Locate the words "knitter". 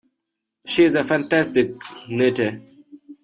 2.09-2.59